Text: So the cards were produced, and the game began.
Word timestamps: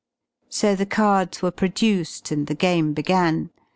So 0.49 0.73
the 0.75 0.87
cards 0.87 1.43
were 1.43 1.51
produced, 1.51 2.31
and 2.31 2.47
the 2.47 2.55
game 2.55 2.93
began. 2.95 3.51